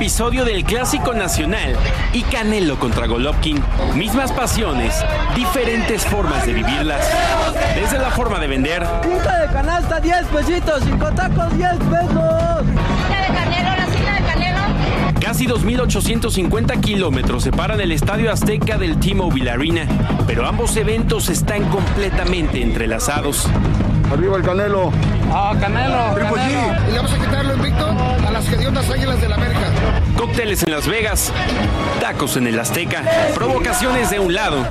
[0.00, 1.76] episodio del Clásico Nacional
[2.14, 3.62] y Canelo contra Golovkin.
[3.94, 4.94] Mismas pasiones,
[5.36, 7.06] diferentes formas de vivirlas.
[7.74, 12.66] Desde la forma de vender, Quinta de canasta, 10 pesitos, cinco tacos, 10 pesos.
[12.66, 15.20] de Canelo, la cita de Canelo.
[15.20, 19.82] casi 2.850 kilómetros separan el Estadio Azteca del T-Mobile Arena,
[20.26, 23.46] pero ambos eventos están completamente entrelazados.
[24.10, 24.92] Arriba el Canelo.
[25.30, 26.14] ¡Ah, Canelo!
[26.16, 27.89] Y le vamos a quitarlo invicto
[28.30, 29.72] a las hediondas águilas del América.
[30.16, 31.32] Cócteles en Las Vegas,
[32.00, 33.02] tacos en el Azteca,
[33.34, 34.66] provocaciones de un lado.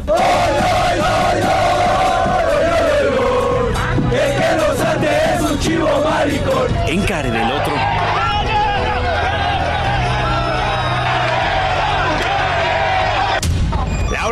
[6.87, 7.98] Encare del otro.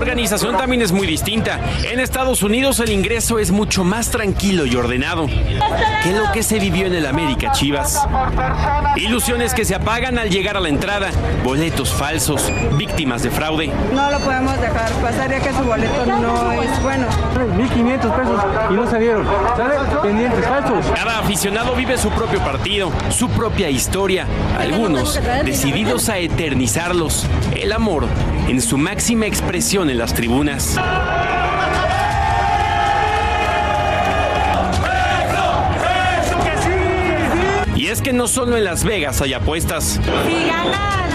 [0.07, 1.59] Organización también es muy distinta.
[1.83, 6.59] En Estados Unidos el ingreso es mucho más tranquilo y ordenado que lo que se
[6.59, 8.07] vivió en el América Chivas.
[8.95, 11.09] Ilusiones que se apagan al llegar a la entrada,
[11.43, 13.69] boletos falsos, víctimas de fraude.
[13.93, 17.07] No lo podemos dejar pasar ya que su boleto no es bueno.
[17.57, 19.27] 1.500 pesos y no salieron.
[19.57, 19.75] ¿Sale?
[20.01, 20.85] Pendientes falsos.
[20.95, 24.25] Cada aficionado vive su propio partido, su propia historia,
[24.57, 27.25] algunos decididos a eternizarlos.
[27.53, 28.07] El amor
[28.47, 30.77] en su máxima expresión en las tribunas.
[37.75, 39.99] Y es que no solo en Las Vegas hay apuestas.
[40.25, 41.06] Si gana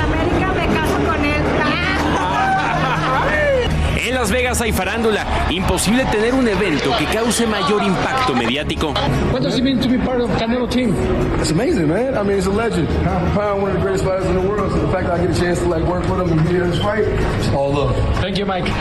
[4.22, 5.26] Las Vegas hay farándula.
[5.50, 8.94] Imposible tener un evento que cause mayor impacto mediático.
[9.32, 10.94] What does it mean to be part of Canelo team?
[11.40, 12.16] It's amazing, man.
[12.16, 12.86] I mean, it's a legend.
[13.02, 14.70] Pound for pound, one of the greatest fighters in the world.
[14.70, 16.54] So the fact that I get a chance to like work with him and be
[16.54, 18.21] in his fight, it's all love.
[18.32, 18.72] Thank you, Mike.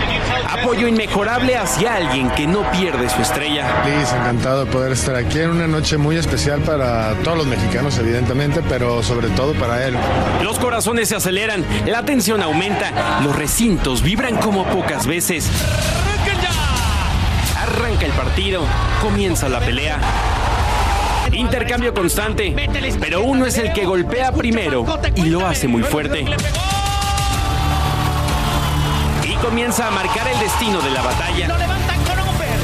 [0.50, 3.84] Apoyo inmejorable hacia alguien que no pierde su estrella.
[3.84, 7.98] Feliz, encantado de poder estar aquí en una noche muy especial para todos los mexicanos,
[7.98, 9.98] evidentemente, pero sobre todo para él.
[10.42, 15.50] Los corazones se aceleran, la tensión aumenta, los recintos vibran como pocas veces.
[17.58, 18.64] Arranca el partido,
[19.02, 20.00] comienza la pelea.
[21.34, 22.56] Intercambio constante,
[23.02, 24.86] pero uno es el que golpea primero
[25.16, 26.26] y lo hace muy fuerte.
[29.41, 31.47] Comienza a marcar el destino de la batalla.
[31.47, 32.59] Lo levantan con Ofer.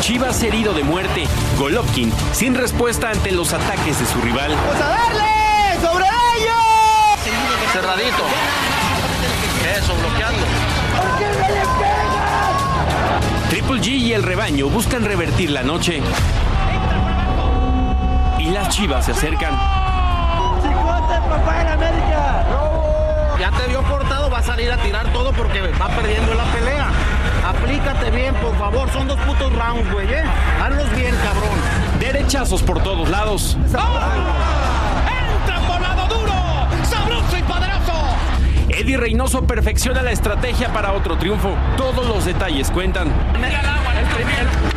[0.00, 1.26] Chivas herido de muerte,
[1.58, 4.56] Golovkin sin respuesta ante los ataques de su rival.
[4.56, 5.86] ¡Vamos a darle!
[5.86, 6.06] ¡Sobre
[6.36, 7.72] ellos!
[7.72, 8.24] Cerradito.
[9.76, 10.46] Eso, bloqueando.
[13.50, 16.02] Triple G y el rebaño buscan revertir la noche.
[18.38, 19.83] Y las Chivas se acercan.
[21.34, 22.44] ¡Chicote, papá en América!
[23.38, 26.86] Ya te vio cortado, va a salir a tirar todo porque va perdiendo la pelea.
[27.46, 28.90] Aplícate bien, por favor.
[28.90, 30.24] Son dos putos rounds, güey, ¿eh?
[30.62, 31.58] Hazlos bien, cabrón.
[32.00, 33.56] Derechazos por todos lados.
[33.66, 36.32] ¡Entra volado duro!
[36.84, 37.92] ¡Sabroso y poderoso!
[38.68, 41.54] Eddie Reynoso perfecciona la estrategia para otro triunfo.
[41.76, 43.08] Todos los detalles cuentan.
[43.36, 44.73] El agua, el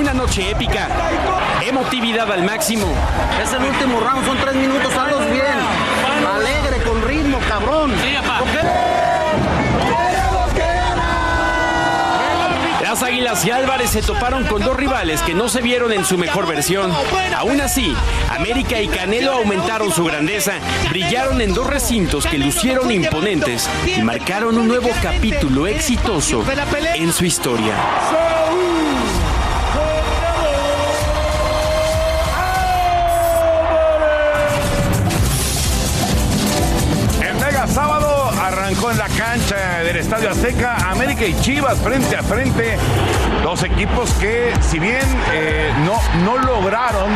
[0.00, 0.88] Una noche épica.
[1.62, 2.86] Emotividad al máximo.
[3.42, 5.44] Es el último round, son tres minutos, hazlos bien.
[6.26, 7.92] Alegre, con ritmo, cabrón.
[8.00, 8.16] Sí,
[12.82, 16.16] Las Águilas y Álvarez se toparon con dos rivales que no se vieron en su
[16.16, 16.90] mejor versión.
[17.36, 17.94] Aún así,
[18.30, 20.54] América y Canelo aumentaron su grandeza,
[20.88, 26.42] brillaron en dos recintos que lucieron imponentes y marcaron un nuevo capítulo exitoso
[26.96, 27.74] en su historia.
[39.20, 42.78] Cancha del Estadio Azteca, América y Chivas frente a frente.
[43.42, 45.00] Dos equipos que, si bien
[45.32, 47.10] eh, no, no lograron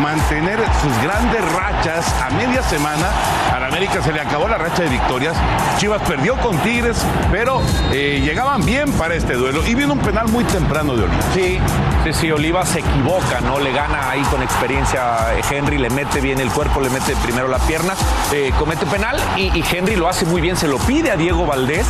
[0.00, 3.06] mantener sus grandes rachas a media semana,
[3.54, 5.36] a la América se le acabó la racha de victorias.
[5.78, 6.96] Chivas perdió con Tigres,
[7.30, 7.60] pero
[7.92, 9.66] eh, llegaban bien para este duelo.
[9.66, 11.22] Y viene un penal muy temprano de Oliva.
[11.34, 11.58] Sí,
[12.04, 13.60] sí, sí, Oliva se equivoca, ¿no?
[13.60, 17.58] Le gana ahí con experiencia Henry, le mete bien el cuerpo, le mete primero la
[17.58, 17.94] pierna,
[18.32, 21.46] eh, comete penal y, y Henry lo hace muy bien, se lo pide a Diego
[21.46, 21.86] Valdés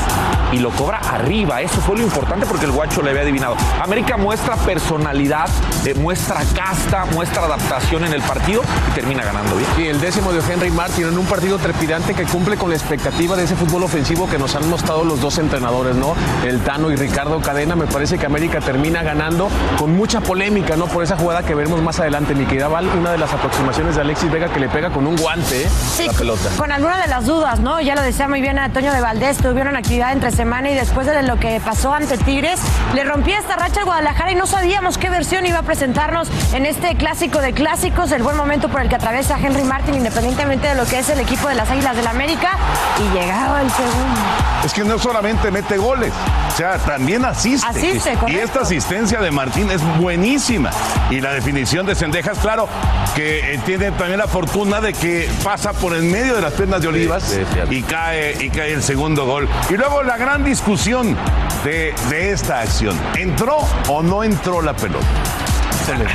[0.53, 1.61] y lo cobra arriba.
[1.61, 3.57] Eso fue lo importante porque el guacho le había adivinado.
[3.83, 5.49] América muestra personalidad,
[5.85, 9.69] eh, muestra casta, muestra adaptación en el partido y termina ganando bien.
[9.79, 13.37] Y el décimo de Henry Martin en un partido trepidante que cumple con la expectativa
[13.37, 16.15] de ese fútbol ofensivo que nos han mostrado los dos entrenadores, ¿no?
[16.45, 17.77] El Tano y Ricardo Cadena.
[17.77, 19.49] Me parece que América termina ganando
[19.79, 20.87] con mucha polémica, ¿no?
[20.87, 24.01] Por esa jugada que veremos más adelante, mi querida Val, una de las aproximaciones de
[24.01, 25.69] Alexis Vega que le pega con un guante ¿eh?
[25.69, 26.49] Sí, la pelota.
[26.57, 27.81] Con alguna de las dudas, ¿no?
[27.81, 31.23] Ya lo decía muy bien Antonio de Valdés, tuvieron actividad entre semana y después de
[31.23, 32.61] lo que pasó ante Tigres,
[32.95, 36.95] le rompía esta al Guadalajara y no sabíamos qué versión iba a presentarnos en este
[36.95, 40.85] clásico de clásicos, el buen momento por el que atraviesa Henry Martin, independientemente de lo
[40.87, 42.57] que es el equipo de las Águilas del América,
[42.99, 44.21] y llegaba el segundo.
[44.65, 46.13] Es que no solamente mete goles,
[46.49, 47.67] o sea, también asiste.
[47.67, 50.71] Asiste, y esta asistencia de Martín es buenísima.
[51.11, 52.69] Y la definición de Sendejas, claro,
[53.17, 56.81] que eh, tiene también la fortuna de que pasa por en medio de las piernas
[56.83, 57.41] de Olivas sí,
[57.71, 59.49] y, cae, y cae el segundo gol.
[59.71, 61.17] Y luego la gran discusión
[61.65, 62.97] de, de esta acción.
[63.17, 63.56] ¿Entró
[63.89, 65.46] o no entró la pelota?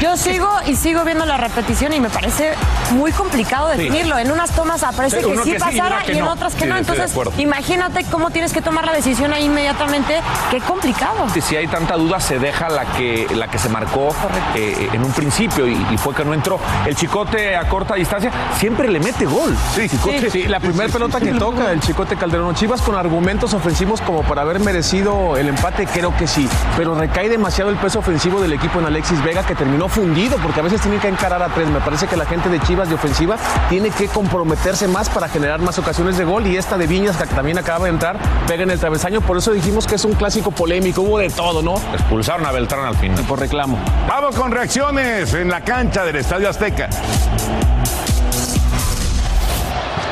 [0.01, 2.53] Yo sigo y sigo viendo la repetición y me parece
[2.91, 4.18] muy complicado definirlo.
[4.18, 6.31] En unas tomas aparece Sí, que sí que sí y pasara que y en no.
[6.31, 6.77] otras que Sí, no.
[6.77, 10.21] Entonces, imagínate cómo tienes que tomar la decisión ahí inmediatamente.
[10.50, 11.27] Qué complicado.
[11.33, 14.09] Si- Si hay tanta duda, se deja la que, la que se marcó
[14.56, 16.59] eh, en un principio y, y fue que no entró.
[16.85, 19.56] El chicote a corta distancia siempre le mete gol.
[19.75, 22.56] Sí, Sí, sí, la primera pelota que toca el Chicote Calderón.
[22.56, 26.47] Chivas con argumentos ofensivos como para haber merecido el empate, creo que sí.
[26.77, 30.60] Pero recae demasiado el peso ofensivo del equipo en Alexis Vega, que terminó fundido, porque
[30.60, 31.69] a veces tienen que encarar a tres.
[31.69, 33.38] Me parece que la gente de Chivas de ofensiva
[33.69, 36.48] tiene que comprometerse más para generar más ocasiones de gol.
[36.48, 38.18] Y esta de Viñas, que también acaba de entrar,
[38.48, 39.22] pega en el travesaño.
[39.22, 41.04] Por eso dijimos que es un clásico polémico.
[41.04, 41.75] Hubo de todo, ¿no?
[41.94, 43.24] Expulsaron a Beltrán al final.
[43.25, 43.78] Por reclamo.
[44.08, 46.90] Vamos con reacciones en la cancha del Estadio Azteca.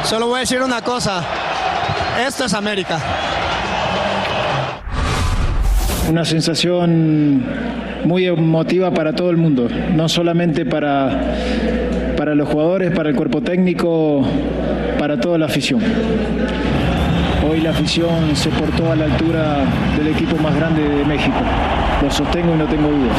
[0.04, 1.24] Solo voy a decir una cosa.
[2.24, 3.00] Esto es América.
[6.08, 11.36] Una sensación muy emotiva para todo el mundo, no solamente para,
[12.18, 14.24] para los jugadores, para el cuerpo técnico,
[14.98, 15.82] para toda la afición.
[17.50, 19.66] Hoy la afición se portó a la altura
[19.98, 21.38] del equipo más grande de México.
[22.02, 23.18] Lo sostengo y no tengo dudas.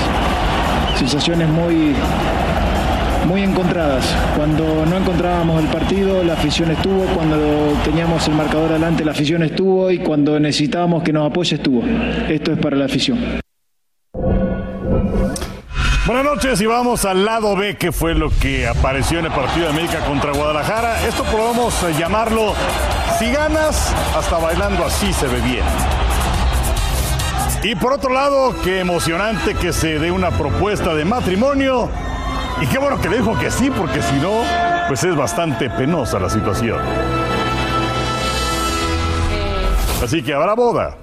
[0.96, 1.94] Sensaciones muy,
[3.26, 4.04] muy encontradas.
[4.36, 7.04] Cuando no encontrábamos el partido, la afición estuvo.
[7.14, 7.38] Cuando
[7.84, 9.90] teníamos el marcador adelante, la afición estuvo.
[9.90, 11.82] Y cuando necesitábamos que nos apoye, estuvo.
[12.28, 13.40] Esto es para la afición.
[16.10, 19.66] Buenas noches y vamos al lado B, que fue lo que apareció en el partido
[19.66, 21.06] de América contra Guadalajara.
[21.06, 22.52] Esto podemos llamarlo,
[23.16, 25.62] si ganas, hasta bailando así se ve bien.
[27.62, 31.88] Y por otro lado, qué emocionante que se dé una propuesta de matrimonio.
[32.60, 34.32] Y qué bueno que le dijo que sí, porque si no,
[34.88, 36.80] pues es bastante penosa la situación.
[40.02, 40.96] Así que habrá boda.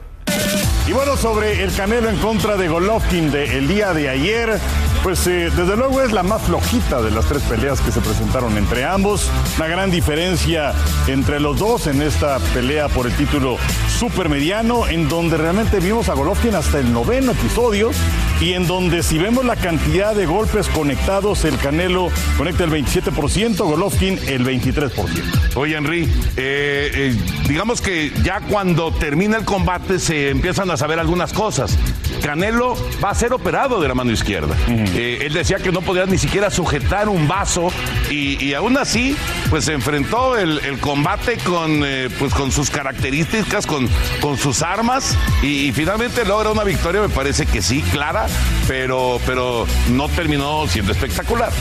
[0.85, 4.59] Y bueno, sobre el Canelo en contra de Golovkin de el día de ayer,
[5.03, 8.57] pues eh, desde luego es la más flojita de las tres peleas que se presentaron
[8.57, 9.29] entre ambos.
[9.57, 10.73] Una gran diferencia
[11.07, 13.57] entre los dos en esta pelea por el título
[13.97, 17.91] supermediano, en donde realmente vimos a Golovkin hasta el noveno episodio
[18.39, 23.57] y en donde si vemos la cantidad de golpes conectados, el Canelo conecta el 27%,
[23.57, 25.55] Golovkin el 23%.
[25.55, 26.03] Oye, Henry,
[26.35, 27.15] eh, eh,
[27.47, 31.77] digamos que ya cuando termina el combate se empiezan a saber algunas cosas.
[32.21, 34.55] Canelo va a ser operado de la mano izquierda.
[34.67, 37.69] Eh, él decía que no podía ni siquiera sujetar un vaso
[38.09, 39.15] y, y aún así,
[39.49, 43.89] pues se enfrentó el, combate con, eh, pues, con sus características, con,
[44.21, 48.27] con sus armas y, y finalmente logra una victoria, me parece que sí, clara,
[48.67, 51.51] pero, pero no terminó siendo espectacular.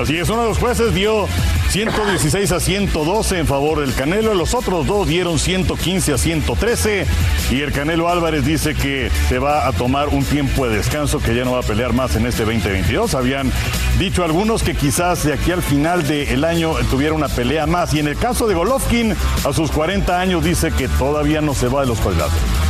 [0.00, 1.26] Así es, uno de los jueces dio
[1.70, 4.32] 116 a 112 en favor del Canelo.
[4.32, 7.04] Los otros dos dieron 115 a 113.
[7.50, 11.34] Y el Canelo Álvarez dice que se va a tomar un tiempo de descanso, que
[11.34, 13.16] ya no va a pelear más en este 2022.
[13.16, 13.50] Habían
[13.98, 17.92] dicho algunos que quizás de aquí al final del año tuviera una pelea más.
[17.92, 21.66] Y en el caso de Golovkin, a sus 40 años, dice que todavía no se
[21.66, 22.67] va de los cuadriláteros.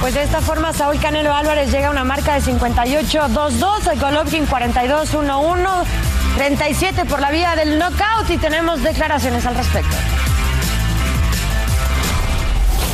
[0.00, 5.84] Pues de esta forma, Saúl Canelo Álvarez llega a una marca de 58-2-2, Golovkin 42-1-1,
[6.38, 9.94] 37 por la vía del knockout y tenemos declaraciones al respecto.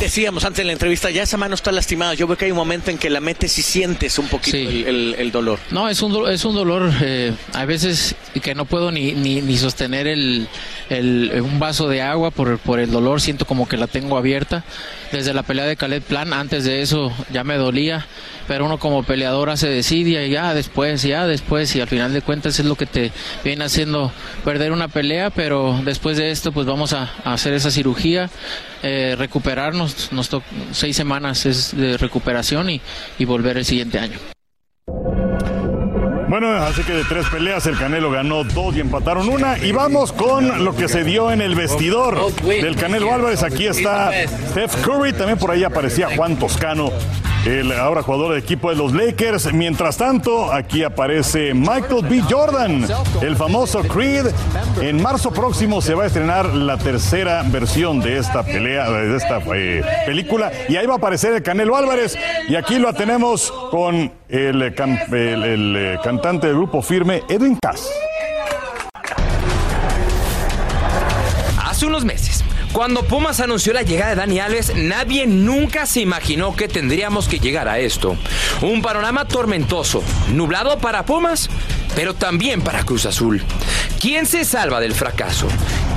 [0.01, 2.13] Decíamos antes en la entrevista, ya esa mano está lastimada.
[2.13, 4.83] Yo veo que hay un momento en que la metes y sientes un poquito Sí.
[4.85, 5.57] el, el- el dolor.
[5.71, 6.91] No, es un, do- es un dolor.
[7.01, 10.47] Eh, hay veces que no puedo ni, ni, ni sostener el,
[10.89, 13.21] el- un vaso de agua por, por el dolor.
[13.21, 14.63] Siento como que la tengo abierta.
[15.11, 18.05] Desde la pelea de Caleb Plan, antes de eso ya me dolía.
[18.47, 21.75] Pero uno como peleador hace desidia y ya después, ya después.
[21.75, 23.11] Y al final de cuentas es lo que te
[23.43, 24.11] viene haciendo
[24.45, 25.29] perder una pelea.
[25.29, 28.29] Pero después de esto, pues vamos a, hacer esa cirugía.
[28.83, 34.19] eh, recuperarnos, nos to- seis semanas es de recuperación y volver el siguiente año.
[36.27, 39.57] Bueno, así que de tres peleas el Canelo ganó dos y empataron una.
[39.59, 43.43] Y vamos con lo que se dio en el vestidor del Canelo Álvarez.
[43.43, 44.11] Aquí está
[44.49, 46.91] Steph Curry, también por ahí aparecía Juan Toscano,
[47.47, 49.53] el ahora jugador del equipo de los Lakers.
[49.53, 52.21] Mientras tanto, aquí aparece Michael B.
[52.29, 52.85] Jordan,
[53.21, 54.27] el famoso Creed.
[54.81, 59.39] En marzo próximo se va a estrenar la tercera versión de esta pelea, de esta
[59.55, 60.51] eh, película.
[60.67, 62.17] Y ahí va a aparecer el Canelo Álvarez.
[62.49, 64.73] Y aquí lo tenemos con el, eh,
[65.11, 67.89] el, eh, cantante del grupo firme, Edwin Cass.
[71.63, 76.55] Hace unos meses, cuando Pumas anunció la llegada de Dani Alves, nadie nunca se imaginó
[76.55, 78.17] que tendríamos que llegar a esto.
[78.61, 81.49] Un panorama tormentoso, nublado para Pumas,
[81.95, 83.43] pero también para Cruz Azul.
[83.99, 85.47] ¿Quién se salva del fracaso?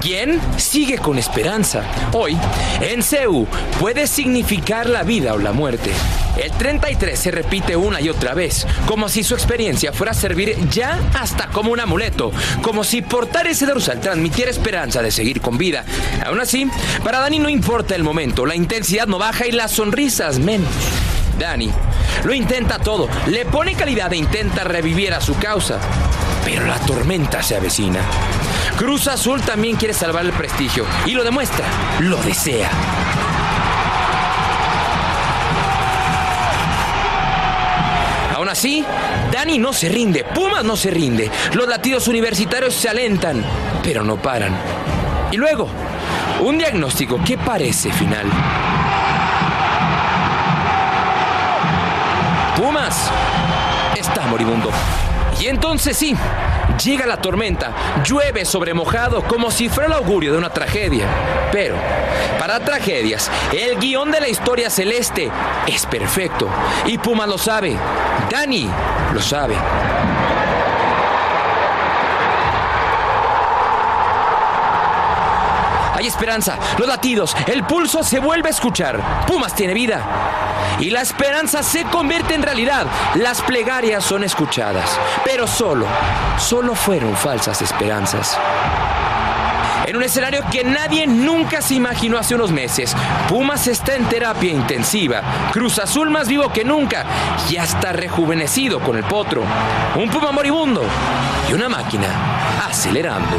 [0.00, 1.84] ¿Quién sigue con esperanza?
[2.12, 2.36] Hoy,
[2.80, 3.46] en CEU,
[3.78, 5.90] puede significar la vida o la muerte.
[6.38, 10.56] El 33 se repite una y otra vez, como si su experiencia fuera a servir
[10.70, 15.58] ya hasta como un amuleto, como si portar ese dorsal transmitiera esperanza de seguir con
[15.58, 15.84] vida.
[16.24, 16.66] Aún así,
[17.04, 20.70] para Dani no importa el momento, la intensidad no baja y las sonrisas menos.
[21.38, 21.70] Dani
[22.24, 25.78] lo intenta todo, le pone calidad e intenta revivir a su causa,
[26.44, 28.00] pero la tormenta se avecina.
[28.76, 31.66] Cruz Azul también quiere salvar el prestigio y lo demuestra,
[32.00, 32.70] lo desea.
[38.34, 38.84] Aún así,
[39.30, 43.44] Dani no se rinde, Pumas no se rinde, los latidos universitarios se alentan,
[43.82, 44.56] pero no paran.
[45.30, 45.68] Y luego,
[46.40, 48.26] un diagnóstico que parece final.
[52.56, 53.10] Pumas
[53.94, 54.70] está moribundo.
[55.40, 56.16] Y entonces sí,
[56.78, 57.72] llega la tormenta,
[58.04, 61.06] llueve sobre mojado como si fuera el augurio de una tragedia.
[61.52, 61.76] Pero,
[62.38, 65.30] para tragedias, el guion de la historia celeste
[65.66, 66.48] es perfecto.
[66.86, 67.76] Y Pumas lo sabe,
[68.30, 68.68] Dani
[69.12, 69.56] lo sabe.
[75.94, 79.26] Hay esperanza, los latidos, el pulso se vuelve a escuchar.
[79.26, 80.02] Pumas tiene vida.
[80.78, 82.86] Y la esperanza se convierte en realidad.
[83.14, 84.98] Las plegarias son escuchadas.
[85.24, 85.86] Pero solo,
[86.38, 88.38] solo fueron falsas esperanzas.
[89.90, 92.94] En un escenario que nadie nunca se imaginó hace unos meses,
[93.28, 95.20] Pumas está en terapia intensiva,
[95.52, 97.04] Cruz Azul más vivo que nunca
[97.50, 99.42] y hasta rejuvenecido con el potro.
[99.96, 100.84] Un Puma moribundo
[101.50, 102.06] y una máquina
[102.68, 103.36] acelerando.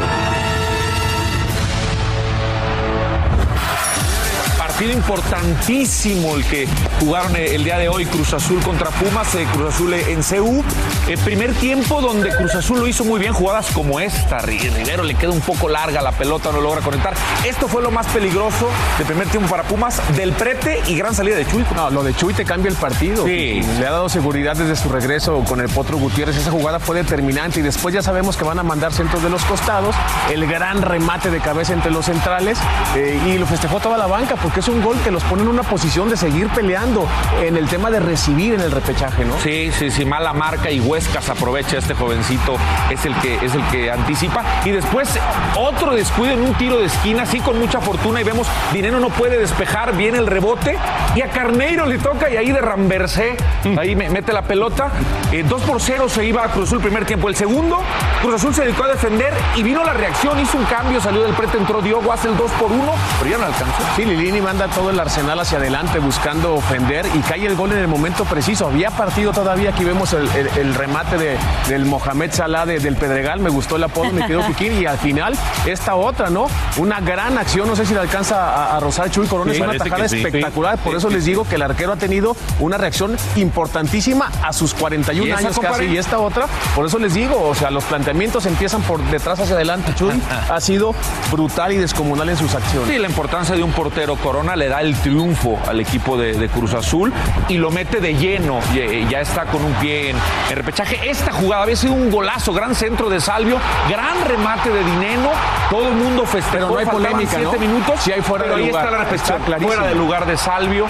[4.82, 6.66] Partido importantísimo el que
[6.98, 10.64] jugaron el día de hoy Cruz Azul contra Pumas, eh, Cruz Azul en CU.
[11.06, 14.38] El primer tiempo donde Cruz Azul lo hizo muy bien, jugadas como esta.
[14.40, 17.14] Ri- Rivero le queda un poco larga la pelota, no logra conectar.
[17.46, 21.36] Esto fue lo más peligroso del primer tiempo para Pumas, del prete y gran salida
[21.36, 21.64] de Chuy.
[21.76, 23.24] No, lo de Chuy te cambia el partido.
[23.24, 23.62] Sí.
[23.78, 26.36] Le ha dado seguridad desde su regreso con el Potro Gutiérrez.
[26.36, 29.44] Esa jugada fue determinante y después ya sabemos que van a mandar centros de los
[29.44, 29.94] costados.
[30.28, 32.58] El gran remate de cabeza entre los centrales
[32.96, 35.48] eh, y lo festejó toda la banca porque es un gol que los pone en
[35.48, 37.06] una posición de seguir peleando
[37.42, 39.34] en el tema de recibir en el repechaje, ¿no?
[39.42, 42.56] Sí, sí, sí, mala marca y Huescas aprovecha este jovencito,
[42.90, 45.08] es el que es el que anticipa y después
[45.56, 49.08] otro descuido en un tiro de esquina, sí con mucha fortuna y vemos Dinero no
[49.10, 50.78] puede despejar, viene el rebote
[51.14, 53.36] y a Carneiro le toca y ahí de Ramversé,
[53.78, 54.90] ahí me- mete la pelota,
[55.32, 57.80] Eh, 2 por 0 se iba a Cruz Azul el primer tiempo, el segundo
[58.20, 61.32] Cruz Azul se dedicó a defender y vino la reacción, hizo un cambio, salió del
[61.32, 63.82] prete, entró Diogo, hace el 2 por 1, pero ya no alcanzó.
[63.96, 67.78] Sí, Lilini manda todo el arsenal hacia adelante buscando ofender y cae el gol en
[67.78, 68.66] el momento preciso.
[68.66, 71.36] Había partido todavía, aquí vemos el, el- el remate de-
[71.68, 74.98] del Mohamed Salah de- del Pedregal, me gustó el apodo, me quedó Kikín y al
[74.98, 75.34] final
[75.66, 76.46] esta otra, ¿no?
[76.76, 78.36] Una gran acción, no sé si le alcanza
[78.72, 80.16] a, a rozar Chuy Corona, Sí, es una tajada sí.
[80.22, 84.30] espectacular, por Sí, eso sí, les digo que el arquero ha tenido una reacción importantísima
[84.42, 87.70] a sus 41 ¿Y años casi y esta otra, por eso les digo, o sea,
[87.70, 90.94] los planteamientos empiezan por detrás hacia adelante, Chuy ha sido
[91.30, 92.88] brutal y descomunal en sus acciones.
[92.88, 96.48] Sí, la importancia de un portero Corona le da el triunfo al equipo de, de
[96.48, 97.12] Cruz Azul
[97.48, 98.60] y lo mete de lleno.
[98.74, 100.16] Ya, ya está con un pie en,
[100.50, 101.10] en repechaje.
[101.10, 105.30] Esta jugada había sido un golazo, gran centro de Salvio, gran remate de Dineno.
[105.70, 106.52] Todo el mundo festejó.
[106.52, 107.58] Pero no hay polémica, siete ¿no?
[107.58, 108.00] minutos.
[108.00, 108.84] Sí hay fuera pero de ahí lugar.
[108.84, 109.44] está la Está repechaje.
[109.44, 109.72] clarísimo.
[109.72, 110.86] Fuera de lugar de Salvio.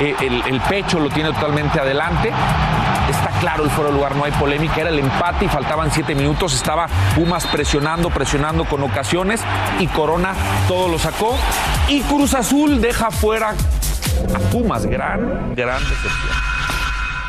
[0.00, 2.32] Eh, el, el pecho lo tiene totalmente adelante.
[3.44, 4.80] Claro el fuera lugar, no hay polémica.
[4.80, 6.54] Era el empate y faltaban siete minutos.
[6.54, 9.42] Estaba Pumas presionando, presionando con ocasiones
[9.78, 10.32] y Corona
[10.66, 11.36] todo lo sacó.
[11.90, 14.86] Y Cruz Azul deja fuera a Pumas.
[14.86, 16.54] Gran, gran decepción.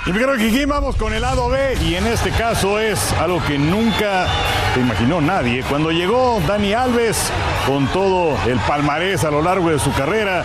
[0.05, 3.43] Y mi querido Kikín, vamos con el lado B y en este caso es algo
[3.43, 4.27] que nunca
[4.73, 5.63] se imaginó nadie.
[5.63, 7.29] Cuando llegó Dani Alves
[7.67, 10.43] con todo el palmarés a lo largo de su carrera,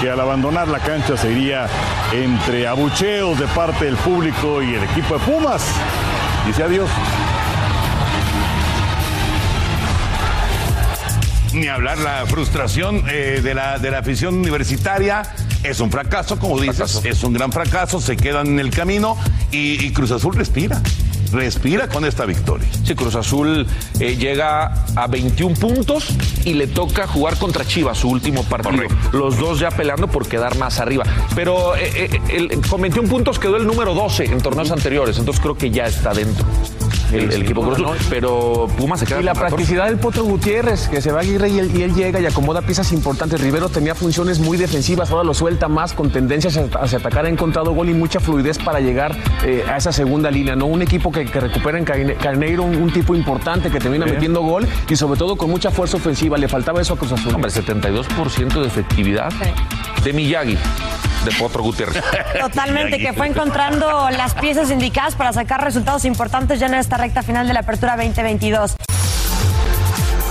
[0.00, 1.66] que al abandonar la cancha se iría
[2.12, 5.62] entre abucheos de parte del público y el equipo de Pumas.
[6.46, 6.88] Dice adiós.
[11.52, 15.22] Ni hablar la frustración eh, de, la, de la afición universitaria.
[15.62, 19.18] Es un fracaso, como dices, es un gran fracaso, se quedan en el camino
[19.50, 20.80] y, y Cruz Azul respira,
[21.32, 22.66] respira con esta victoria.
[22.84, 23.66] Sí, Cruz Azul
[24.00, 26.08] eh, llega a 21 puntos
[26.44, 28.84] y le toca jugar contra Chivas, su último partido.
[29.12, 31.04] Los dos ya peleando por quedar más arriba.
[31.34, 35.40] Pero eh, eh, el- con 21 puntos quedó el número 12 en torneos anteriores, entonces
[35.42, 36.44] creo que ya está dentro
[37.12, 37.80] el, el equipo Cruz.
[38.08, 39.56] Pero Pumas se queda Y la con 14.
[39.56, 42.26] practicidad del Potro Gutiérrez, que se va a Aguirre y él, y él llega y
[42.26, 43.40] acomoda piezas importantes.
[43.40, 47.26] Rivero tenía funciones muy defensivas, ahora lo suelta más con tendencias hacia, hacia atacar.
[47.26, 50.56] Ha encontrado gol y mucha fluidez para llegar eh, a esa segunda línea.
[50.56, 50.66] ¿no?
[50.66, 54.40] Un equipo que, que recupera en Carne- Carneiro, un, un tipo importante que termina metiendo
[54.42, 56.38] gol y sobre todo con mucha fuerza ofensiva.
[56.38, 57.34] Le faltaba eso a Cruz Azul.
[57.34, 59.30] Hombre, 72% de efectividad
[60.04, 60.56] de Miyagi,
[61.24, 62.02] de Potro Gutiérrez.
[62.40, 67.22] Totalmente, que fue encontrando las piezas indicadas para sacar resultados importantes ya en esta recta
[67.22, 68.76] final de la apertura 2022.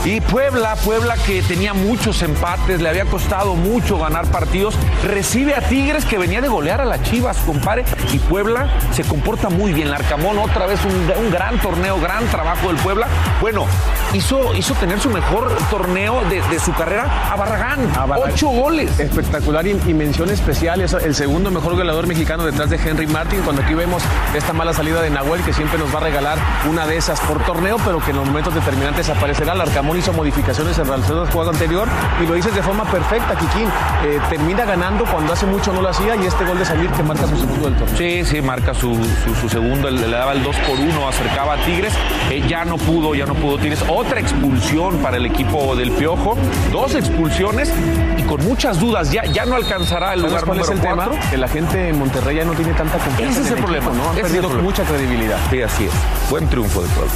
[0.05, 4.73] Y Puebla, Puebla que tenía muchos empates, le había costado mucho ganar partidos,
[5.05, 7.83] recibe a Tigres que venía de golear a las Chivas, compadre,
[8.13, 9.91] y Puebla se comporta muy bien.
[9.91, 13.07] Larcamón otra vez un, un gran torneo, gran trabajo del Puebla.
[13.41, 13.65] Bueno,
[14.13, 17.91] hizo, hizo tener su mejor torneo de, de su carrera a Barragán,
[18.25, 18.99] ocho goles.
[18.99, 23.41] Espectacular y, y mención especial, es el segundo mejor goleador mexicano detrás de Henry Martin,
[23.41, 24.01] cuando aquí vemos
[24.33, 26.37] esta mala salida de Nahuel que siempre nos va a regalar
[26.69, 29.53] una de esas por torneo, pero que en los momentos determinantes aparecerá.
[29.55, 31.87] Larcamón hizo modificaciones en relación al juego anterior
[32.23, 33.67] y lo dices de forma perfecta, Kikín.
[34.05, 37.03] Eh, termina ganando cuando hace mucho no lo hacía y este gol de Samir que
[37.03, 37.97] marca su segundo del torneo.
[37.97, 41.53] Sí, sí, marca su, su- su segundo, le, le daba el 2 por 1, acercaba
[41.53, 41.93] a Tigres,
[42.29, 43.83] Eh, ya no pudo, ya no pudo Tigres.
[43.87, 46.37] Otra expulsión para el equipo del Piojo,
[46.71, 47.71] dos expulsiones
[48.17, 50.89] y con muchas dudas, ya, ya no alcanzará el ¿Sabes lugar cuál es número el
[50.89, 51.05] tema?
[51.09, 51.29] 4.
[51.31, 53.31] Que la gente en Monterrey ya no tiene tanta confianza.
[53.39, 54.09] Ese es el problema, equipo, ¿no?
[54.11, 55.37] Han Ese es perdido mucha credibilidad.
[55.49, 55.91] Sí, así es.
[56.29, 57.11] Buen triunfo de Puebla.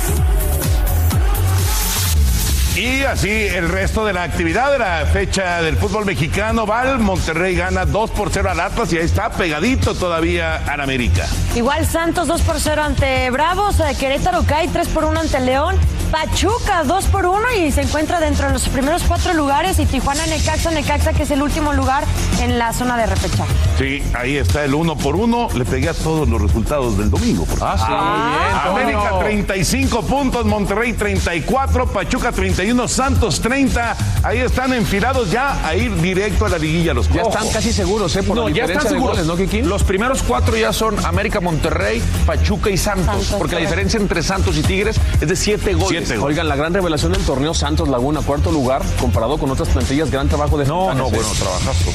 [2.75, 6.65] Y así el resto de la actividad de la fecha del fútbol mexicano.
[6.65, 11.27] Val, Monterrey gana 2 por 0 al Atlas y ahí está pegadito todavía al América.
[11.55, 15.77] Igual Santos 2 por 0 ante Bravos, eh, Querétaro cae 3 por 1 ante León,
[16.17, 20.23] Pachuca 2 por 1 y se encuentra dentro de los primeros cuatro lugares y Tijuana
[20.28, 22.04] Necaxa, Necaxa que es el último lugar
[22.39, 23.52] en la zona de repechaje.
[23.80, 25.47] Sí, ahí está el uno por uno.
[25.56, 27.45] Le pegué a todos los resultados del domingo.
[27.45, 29.26] por Ah, sí, muy bien, América ¿cómo no?
[29.26, 33.97] 35 puntos, Monterrey 34, Pachuca 31, Santos 30.
[34.21, 37.32] Ahí están enfilados ya a ir directo a la liguilla los Ya cuatro.
[37.39, 38.21] están casi seguros, ¿eh?
[38.21, 39.17] Por No, la ya están seguros.
[39.17, 39.67] goles, ¿no, Kikín?
[39.67, 43.06] Los primeros cuatro ya son América, Monterrey, Pachuca y Santos.
[43.26, 45.89] Santos, porque la diferencia entre Santos y Tigres es de siete goles.
[45.89, 46.24] Siete goles.
[46.24, 50.28] Oigan, la gran revelación del torneo Santos Laguna, cuarto lugar, comparado con otras plantillas, gran
[50.30, 51.92] trabajo de No, no, bueno, trabajazo.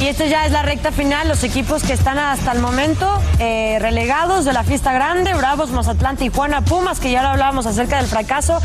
[0.00, 3.78] Y esta ya es la recta final, los equipos que están hasta el momento eh,
[3.80, 8.06] relegados de la fiesta grande, Bravos, Mazatlán, Tijuana, Pumas, que ya lo hablábamos acerca del
[8.06, 8.60] fracaso,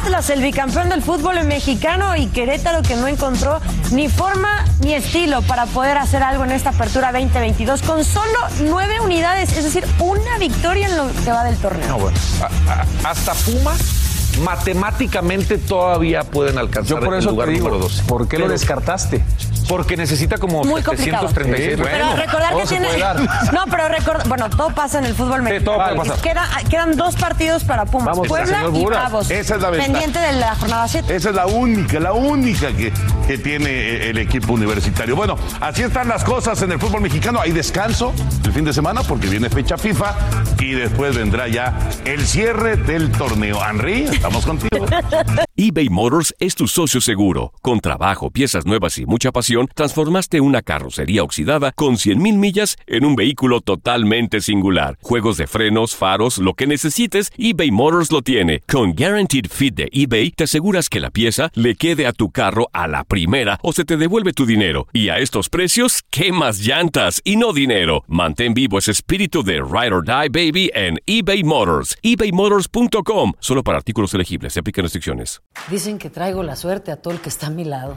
[0.00, 3.60] Atlas, el bicampeón del fútbol mexicano y Querétaro que no encontró
[3.92, 9.00] ni forma ni estilo para poder hacer algo en esta apertura 2022 con solo nueve
[9.00, 11.88] unidades, es decir, una victoria en lo que va del torneo.
[11.88, 12.16] No, bueno.
[12.40, 13.78] A- a- hasta Pumas
[14.38, 18.02] matemáticamente todavía pueden alcanzar Yo por el lugar te digo, número 12.
[18.04, 19.22] ¿por qué lo descartaste?
[19.70, 21.28] Porque necesita como Muy complicado.
[21.28, 21.80] 736.
[21.82, 22.88] pero Bueno, recordar todo que tiene.
[23.52, 24.28] No, pero recordar.
[24.28, 25.64] Bueno, todo pasa en el fútbol mexicano.
[25.76, 26.16] todo puede pasar.
[26.20, 28.84] Queda- quedan dos partidos para Pumas: Vamos, Puebla y.
[28.84, 29.30] Bravos.
[29.30, 29.92] Esa es la ventaja.
[29.92, 31.14] Pendiente de la jornada 7.
[31.14, 32.92] Esa es la única, la única que,
[33.28, 35.14] que tiene el equipo universitario.
[35.14, 37.40] Bueno, así están las cosas en el fútbol mexicano.
[37.40, 38.12] Hay descanso
[38.44, 40.14] el fin de semana porque viene fecha FIFA
[40.58, 43.58] y después vendrá ya el cierre del torneo.
[43.64, 44.84] Henry, estamos contigo.
[45.56, 47.52] eBay Motors es tu socio seguro.
[47.62, 53.04] Con trabajo, piezas nuevas y mucha pasión, transformaste una carrocería oxidada con 100.000 millas en
[53.04, 54.96] un vehículo totalmente singular.
[55.02, 58.62] Juegos de frenos, faros, lo que necesites, eBay Motors lo tiene.
[58.66, 62.68] Con Guaranteed Fit de eBay, te aseguras que la pieza le quede a tu carro
[62.72, 64.86] a la primera o se te devuelve tu dinero.
[64.92, 68.04] Y a estos precios, ¿qué más llantas y no dinero?
[68.06, 71.96] Mantén vivo ese espíritu de Ride or Die Baby en eBay Motors.
[72.02, 73.32] ebaymotors.com.
[73.40, 74.54] Solo para artículos elegibles.
[74.54, 75.42] Se aplican restricciones.
[75.70, 77.96] Dicen que traigo la suerte a todo el que está a mi lado.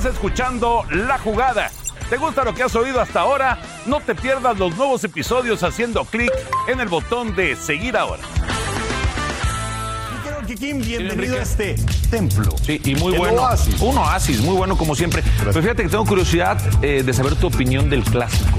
[0.00, 1.70] Estás escuchando La Jugada.
[2.08, 3.58] ¿Te gusta lo que has oído hasta ahora?
[3.84, 6.32] No te pierdas los nuevos episodios haciendo clic
[6.68, 8.22] en el botón de seguir ahora.
[10.46, 11.74] Bienvenido a este
[12.10, 12.50] templo.
[12.62, 13.42] Sí, y muy El bueno.
[13.42, 13.78] oasis.
[13.78, 15.22] Un oasis, muy bueno como siempre.
[15.38, 18.58] Pero fíjate que tengo curiosidad eh, de saber tu opinión del clásico.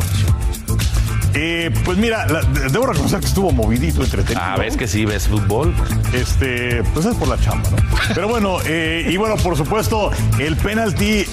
[1.33, 4.41] Eh, pues mira, la- de- debo reconocer que estuvo movidito, entretenido.
[4.43, 5.73] Ah, ves que sí, ves fútbol.
[6.13, 7.77] Este, pues es por la chamba, ¿no?
[8.13, 11.25] Pero bueno, eh, y bueno, por supuesto, el penalti,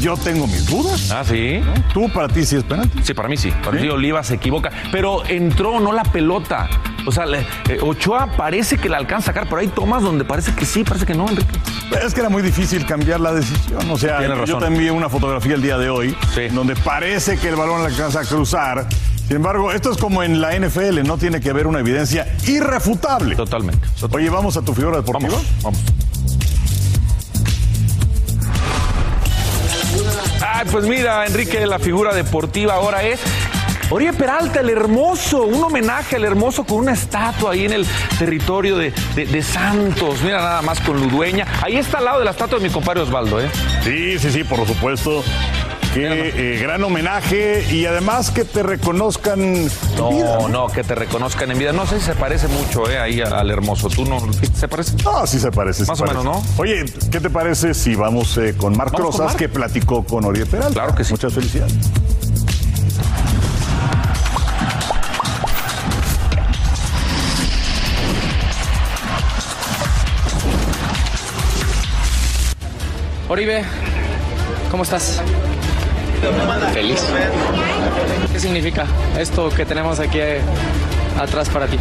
[0.00, 1.10] yo tengo mis dudas.
[1.10, 1.60] Ah, sí.
[1.94, 3.00] ¿Tú para ti sí es penalti?
[3.02, 3.50] Sí, para mí sí.
[3.64, 4.70] Para mí Oliva se equivoca.
[4.92, 6.68] Pero entró, no la pelota.
[7.06, 10.24] O sea, le- eh, Ochoa parece que la alcanza a sacar, pero hay tomas donde
[10.24, 11.58] parece que sí, parece que no, Enrique.
[12.04, 13.90] Es que era muy difícil cambiar la decisión.
[13.90, 16.14] O sea, yo también vi una fotografía el día de hoy
[16.52, 18.86] donde parece que el balón le alcanza a cruzar.
[19.30, 23.36] Sin embargo, esto es como en la NFL, no tiene que haber una evidencia irrefutable.
[23.36, 23.86] Totalmente.
[24.10, 25.38] Oye, ¿vamos a tu figura deportiva?
[25.62, 25.78] Vamos.
[30.44, 33.20] Ay, pues mira, Enrique, la figura deportiva ahora es
[33.90, 37.86] Oribe Peralta, el hermoso, un homenaje al hermoso con una estatua ahí en el
[38.18, 40.22] territorio de, de- de Santos.
[40.22, 41.46] Mira nada más con Ludueña.
[41.62, 43.48] Ahí está al lado de la estatua de mi compadre Osvaldo, ¿eh?
[43.84, 45.22] Sí, sí, sí, por supuesto.
[45.94, 49.40] Qué eh, gran homenaje y además que te reconozcan.
[49.40, 51.72] en vida, No, no, que te reconozcan en vida.
[51.72, 52.98] No sé si se parece mucho, ¿eh?
[52.98, 53.88] Ahí al hermoso.
[53.88, 54.20] ¿Tú no
[54.54, 54.92] se parece?
[55.02, 55.84] No, sí se parece.
[55.84, 56.22] sí Más o parece.
[56.24, 56.62] menos, ¿no?
[56.62, 60.46] Oye, ¿qué te parece si vamos eh, con Marc con Rosas, que platicó con Oribe
[60.46, 60.72] Peralta?
[60.74, 61.12] Claro que sí.
[61.12, 61.74] Muchas felicidades.
[73.28, 73.64] Oribe,
[74.70, 75.22] ¿cómo estás?
[76.72, 77.02] Feliz.
[78.32, 78.86] ¿Qué significa
[79.18, 80.40] esto que tenemos aquí eh,
[81.20, 81.78] atrás para ti?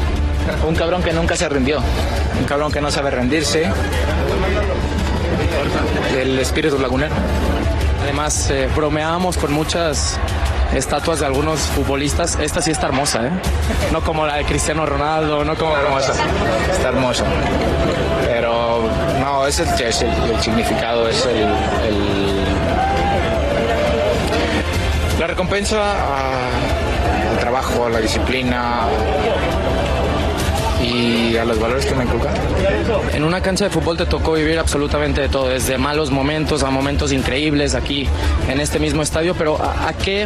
[0.67, 1.79] Un cabrón que nunca se rindió,
[2.39, 3.69] un cabrón que no sabe rendirse,
[6.19, 7.13] El espíritu lagunero.
[8.03, 10.17] Además, eh, bromeábamos con muchas
[10.73, 12.37] estatuas de algunos futbolistas.
[12.41, 13.31] Esta sí está hermosa, ¿eh?
[13.91, 16.13] No como la de Cristiano Ronaldo, no como, como esa.
[16.71, 17.23] está hermoso.
[18.25, 21.37] Pero no, ese es, el, el significado, es el,
[21.87, 22.28] el-
[25.19, 28.81] la recompensa a- al trabajo, a la disciplina
[30.81, 32.33] y a los valores que me inculcan.
[33.13, 36.69] En una cancha de fútbol te tocó vivir absolutamente de todo, desde malos momentos a
[36.69, 38.07] momentos increíbles aquí
[38.49, 40.25] en este mismo estadio, pero ¿a, a qué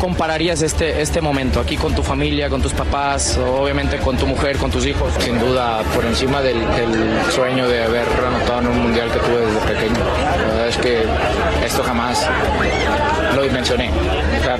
[0.00, 4.56] compararías este, este momento aquí con tu familia, con tus papás, obviamente con tu mujer,
[4.56, 5.12] con tus hijos?
[5.18, 9.40] Sin duda, por encima del, del sueño de haber anotado en un mundial que tuve
[9.44, 10.00] desde pequeño.
[10.68, 12.26] Verdad es que esto jamás
[13.34, 13.90] lo dimensioné.
[14.38, 14.58] O sea,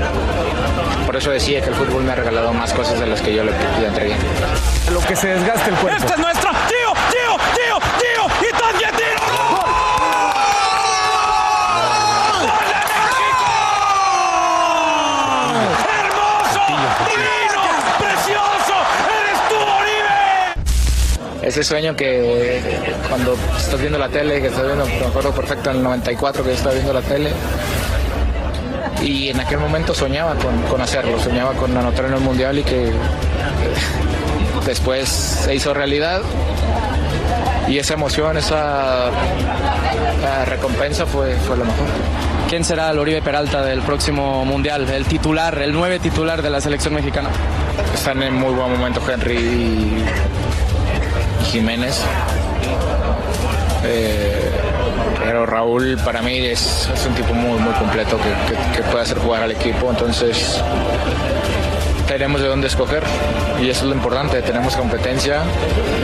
[1.04, 3.44] por eso decía que el fútbol me ha regalado más cosas de las que yo
[3.44, 4.16] le, le entregué.
[4.90, 5.98] Lo que se desgaste el cuerpo.
[5.98, 6.50] Esta es nuestra.
[6.50, 8.26] Tío, tío, tío, tío.
[8.40, 9.20] Y también tiro.
[15.92, 16.62] ¡Hermoso!
[17.04, 17.62] ¡Divino!
[17.98, 18.76] ¡Precioso!
[19.20, 20.16] ¡Eres tú, Oribe!
[21.58, 22.60] Ese sueño que
[23.08, 26.50] cuando estás viendo la tele, que estás viendo, me acuerdo perfecto, en el 94 que
[26.50, 27.32] yo estaba viendo la tele,
[29.02, 32.62] y en aquel momento soñaba con, con hacerlo, soñaba con anotar en el Mundial y
[32.62, 32.92] que
[34.66, 36.22] después se hizo realidad.
[37.66, 39.10] Y esa emoción, esa
[40.46, 41.86] recompensa fue, fue lo mejor.
[42.48, 44.88] ¿Quién será el Oribe Peralta del próximo Mundial?
[44.88, 47.30] El titular, el nueve titular de la selección mexicana.
[47.92, 50.04] Están en muy buen momento Henry y
[51.48, 52.02] Jiménez.
[53.84, 54.50] Eh,
[55.24, 59.02] pero Raúl para mí es, es un tipo muy, muy completo que, que- que puede
[59.02, 59.90] hacer jugar al equipo.
[59.90, 60.60] Entonces
[62.06, 63.02] tenemos de dónde escoger
[63.62, 64.40] y eso es lo importante.
[64.42, 65.42] Tenemos competencia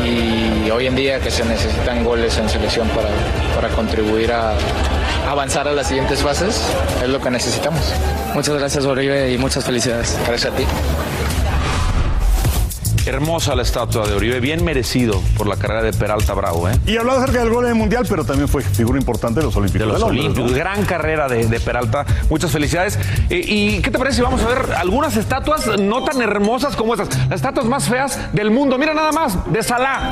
[0.05, 3.09] y hoy en día que se necesitan goles en selección para,
[3.55, 4.53] para contribuir a
[5.29, 6.61] avanzar a las siguientes fases
[7.03, 7.81] es lo que necesitamos.
[8.35, 10.17] Muchas gracias Oribe y muchas felicidades.
[10.27, 10.65] Gracias a ti.
[13.07, 16.79] Hermosa la estatua de Oribe, bien merecido por la carrera de Peralta Bravo, ¿eh?
[16.87, 19.55] Y hablaba acerca del gol en el Mundial, pero también fue figura importante de los
[19.57, 20.51] Olímpicos de los Olímpicos.
[20.51, 20.57] ¿no?
[20.57, 22.07] Gran carrera de, de Peralta.
[22.31, 22.99] Muchas felicidades.
[23.29, 26.95] Eh, ¿Y qué te parece si vamos a ver algunas estatuas no tan hermosas como
[26.95, 27.09] estas?
[27.29, 28.79] Las estatuas más feas del mundo.
[28.79, 30.09] Mira nada más, de Salah.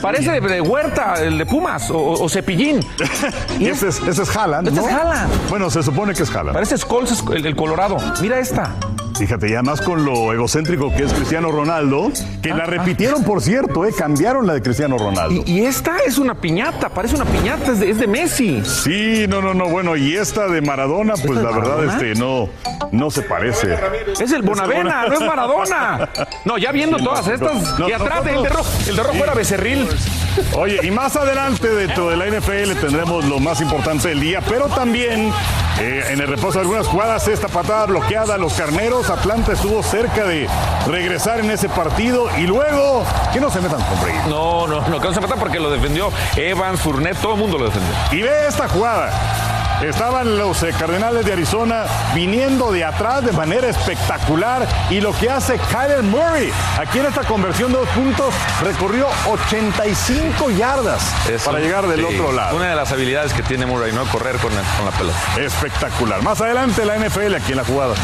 [0.00, 2.80] Parece de, de Huerta, el de Pumas, o, o Cepillín.
[3.58, 4.86] Y ese es, ese es Haaland, Este ¿no?
[4.88, 5.48] es Haaland.
[5.50, 6.52] Bueno, se supone que es Haaland.
[6.54, 7.96] Parece Scholes, el, el Colorado.
[8.22, 8.76] Mira esta.
[9.18, 12.10] Fíjate, y además con lo egocéntrico que es Cristiano Ronaldo,
[12.42, 13.92] que la repitieron, por cierto, ¿eh?
[13.96, 15.42] cambiaron la de Cristiano Ronaldo.
[15.44, 18.62] Y, y esta es una piñata, parece una piñata, es de, es de Messi.
[18.64, 22.48] Sí, no, no, no, bueno, y esta de Maradona, pues la verdad, este, no,
[22.92, 23.76] no se parece.
[24.20, 26.08] Es el Bonavena, no es Maradona.
[26.44, 27.78] No, ya viendo Sí, no, todas estas.
[27.78, 29.20] no, y atrás no, el de rojo, el de rojo Sí.
[29.22, 29.88] era Becerril.
[30.56, 34.66] Oye, y más adelante dentro de la NFL tendremos lo más importante del día, pero
[34.66, 35.32] también
[35.80, 39.82] eh, en el repaso de algunas jugadas, esta patada bloqueada a los carneros, Atlanta estuvo
[39.82, 40.48] cerca de
[40.86, 44.28] regresar en ese partido y luego que no se metan con Brady.
[44.28, 47.58] No, no, no, que no se meta porque lo defendió Evans, Fournette, todo el mundo
[47.58, 47.92] lo defendió.
[48.12, 49.47] Y ve esta jugada.
[49.82, 55.30] Estaban los eh, Cardenales de Arizona viniendo de atrás de manera espectacular y lo que
[55.30, 61.02] hace Kyler Murray aquí en esta conversión de dos puntos recorrió 85 yardas
[61.44, 62.56] para llegar del sí, otro lado.
[62.56, 64.04] Una de las habilidades que tiene Murray, ¿no?
[64.06, 65.18] Correr con, el- con la pelota.
[65.38, 66.22] Espectacular.
[66.22, 67.94] Más adelante la NFL aquí en la jugada.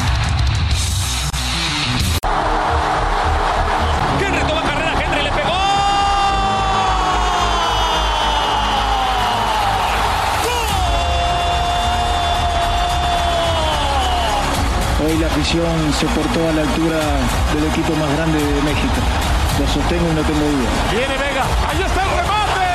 [15.34, 17.00] Afición se portó a la altura
[17.54, 18.98] del equipo más grande de México.
[19.58, 20.70] Lo sostengo y no tengo duda.
[20.94, 22.66] Viene Vega, ahí está el remate.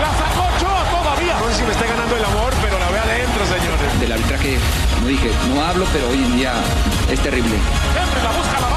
[0.00, 1.36] La sacó Ochoa todavía.
[1.36, 4.00] No sé si me está ganando el amor, pero la ve adentro, señores.
[4.00, 4.58] Del arbitraje,
[4.94, 6.54] como dije, no hablo, pero hoy en día
[7.12, 7.56] es terrible.
[7.92, 8.75] Henry la busca, la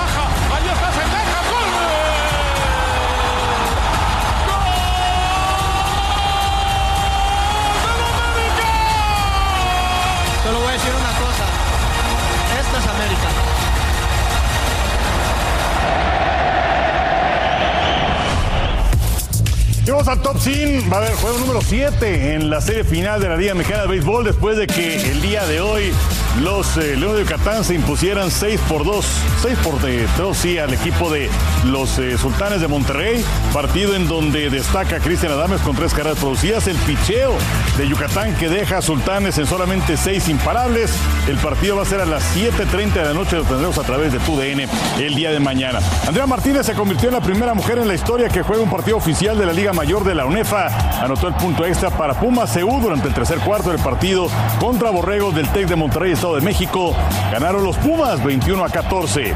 [19.91, 20.91] vamos al top 100.
[20.91, 23.89] Va a haber juego número 7 en la serie final de la Liga Mexicana de
[23.89, 25.93] Béisbol después de que el día de hoy
[26.41, 29.05] los eh, Leones de Yucatán se impusieran 6 por 2.
[29.41, 29.75] 6 por
[30.17, 31.29] 2, sí, al equipo de
[31.65, 33.23] los eh, Sultanes de Monterrey.
[33.53, 36.67] Partido en donde destaca Cristian Adames con tres carreras producidas.
[36.67, 37.33] El picheo
[37.77, 40.91] de Yucatán que deja a Sultanes en solamente 6 imparables.
[41.27, 43.35] El partido va a ser a las 7.30 de la noche.
[43.35, 44.69] Lo tendremos a través de TUDN
[44.99, 45.79] el día de mañana.
[46.07, 48.97] Andrea Martínez se convirtió en la primera mujer en la historia que juega un partido
[48.97, 51.01] oficial de la Liga Mayor de la UNEFA.
[51.03, 54.27] Anotó el punto extra para Pumas CU durante el tercer cuarto del partido
[54.59, 56.95] contra Borregos del TEC de Monterrey, Estado de México.
[57.31, 59.33] Ganaron los Pumas 21 a 14.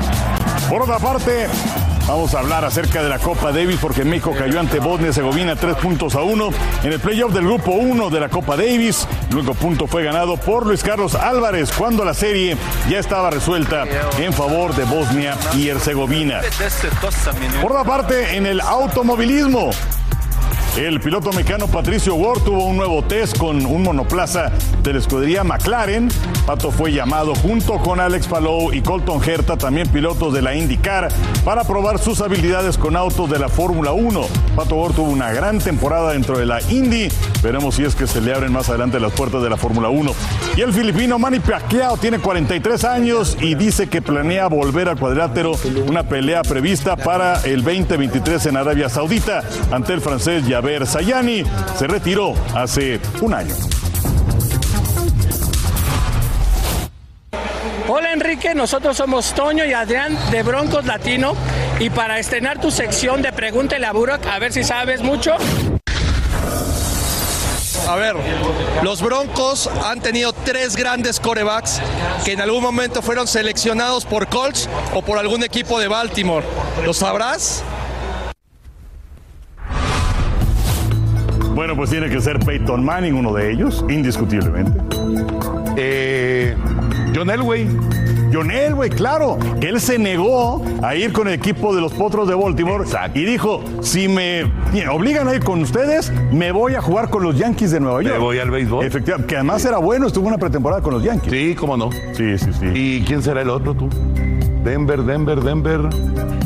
[0.70, 1.48] Por otra parte,
[2.08, 5.56] Vamos a hablar acerca de la Copa Davis porque México cayó ante Bosnia y Herzegovina
[5.56, 6.50] tres puntos a uno
[6.84, 9.08] en el playoff del grupo 1 de la Copa Davis.
[9.30, 12.58] El único punto fue ganado por Luis Carlos Álvarez cuando la serie
[12.90, 13.86] ya estaba resuelta
[14.20, 16.42] en favor de Bosnia y Herzegovina.
[17.62, 19.72] Por otra parte, en el automovilismo,
[20.78, 25.44] el piloto mexicano Patricio Ward tuvo un nuevo test con un monoplaza de la escudería
[25.44, 26.10] McLaren.
[26.48, 31.10] Pato fue llamado junto con Alex Palou y Colton Herta, también pilotos de la IndyCar,
[31.46, 34.22] para probar sus habilidades con autos de la Fórmula 1.
[34.56, 37.08] Pato Ward tuvo una gran temporada dentro de la Indy.
[37.44, 40.12] Veremos si es que se le abren más adelante las puertas de la Fórmula 1.
[40.58, 45.52] Y el filipino Manny Pacquiao tiene 43 años y dice que planea volver al cuadrilátero,
[45.88, 50.46] una pelea prevista para el 2023 en Arabia Saudita ante el francés
[50.86, 51.44] Sayani.
[51.78, 53.54] Se retiró hace un año.
[57.88, 61.36] Hola Enrique, nosotros somos Toño y Adrián de Broncos Latino
[61.80, 65.36] y para estrenar tu sección de Pregúntele a Burak, a ver si sabes mucho.
[67.90, 68.16] A ver,
[68.84, 71.82] los Broncos han tenido tres grandes corebacks
[72.24, 76.46] que en algún momento fueron seleccionados por Colts o por algún equipo de Baltimore.
[76.86, 77.64] ¿Lo sabrás?
[81.54, 84.72] Bueno, pues tiene que ser Peyton Manning uno de ellos, indiscutiblemente.
[85.78, 86.56] Eh,
[87.16, 87.68] John Elway.
[88.34, 92.34] John Elway, claro, él se negó a ir con el equipo de los Potros de
[92.34, 94.46] Baltimore y dijo, si me
[94.90, 98.16] obligan a ir con ustedes, me voy a jugar con los Yankees de Nueva York.
[98.16, 98.84] Me voy al béisbol.
[98.84, 101.32] Efectivamente, que además era bueno, estuvo una pretemporada con los Yankees.
[101.32, 101.92] Sí, cómo no.
[101.92, 102.66] Sí, sí, sí.
[102.74, 103.88] ¿Y quién será el otro tú?
[104.64, 105.82] Denver, Denver, Denver,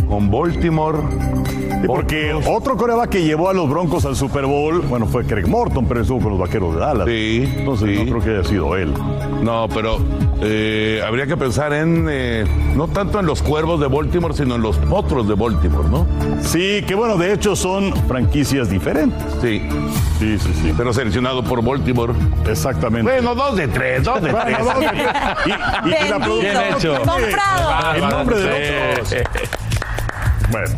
[0.07, 0.97] con Baltimore.
[1.85, 5.85] porque otro coreback que llevó a los Broncos al Super Bowl, bueno, fue Craig Morton,
[5.85, 7.07] pero estuvo con los Vaqueros de Dallas.
[7.07, 7.53] Sí.
[7.57, 8.93] Entonces no creo que haya sido él.
[9.43, 9.97] No, pero
[10.41, 14.61] eh, habría que pensar en, eh, no tanto en los Cuervos de Baltimore, sino en
[14.63, 16.07] los Potros de Baltimore, ¿no?
[16.41, 19.21] Sí, que bueno, de hecho son franquicias diferentes.
[19.41, 19.61] Sí.
[20.19, 20.73] Sí, sí, sí.
[20.75, 22.11] Pero seleccionado por Baltimore.
[22.49, 23.03] Exactamente.
[23.11, 24.65] Bueno, dos de tres, dos de Bueno, tres.
[24.65, 25.07] dos de tres.
[25.45, 26.39] Y, y- y la producción.
[26.41, 26.95] Bien hecho.
[26.97, 27.69] Comprado.
[28.09, 29.19] El nombre de los dos.
[30.49, 30.73] Bueno.